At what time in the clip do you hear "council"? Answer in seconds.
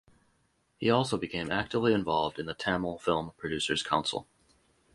3.83-4.25